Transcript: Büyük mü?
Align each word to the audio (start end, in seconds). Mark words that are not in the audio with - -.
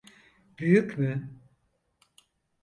Büyük 0.59 0.97
mü? 0.97 1.29